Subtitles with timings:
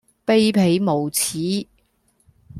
[0.25, 1.67] 卑鄙無恥